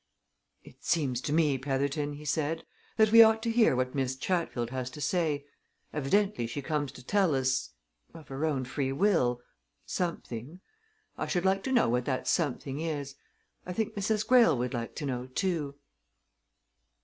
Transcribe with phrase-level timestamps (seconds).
[0.63, 2.65] "It seems to me, Petherton," he said,
[2.97, 5.45] "that we ought to hear what Miss Chatfield has to say.
[5.93, 7.73] Evidently she comes to tell us
[8.11, 9.41] of her own free will
[9.85, 10.59] something.
[11.19, 13.13] I should like to know what that something is.
[13.63, 14.25] I think Mrs.
[14.27, 15.75] Greyle would like to know, too."